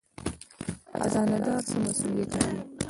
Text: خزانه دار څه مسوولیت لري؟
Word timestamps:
خزانه 0.97 1.37
دار 1.45 1.61
څه 1.69 1.75
مسوولیت 1.83 2.31
لري؟ 2.35 2.59